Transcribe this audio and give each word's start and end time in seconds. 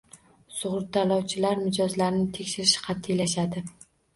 Sug‘urtalovchilar 0.59 1.61
mijozlarini 1.65 2.27
tekshirish 2.39 2.77
qat'iylashadi 2.89 3.65